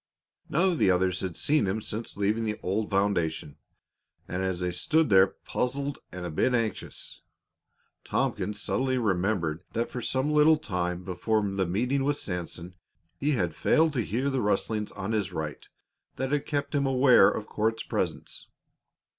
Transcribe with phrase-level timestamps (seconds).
[0.49, 3.59] None of the others had seen him since leaving the old foundation,
[4.27, 7.21] and as they stood there, puzzled and a bit anxious,
[8.03, 12.73] Tompkins suddenly remembered that for some little time before the meeting with Sanson
[13.19, 15.69] he had failed to hear the rustlings on his right
[16.15, 18.47] that had kept him aware of Court's presence.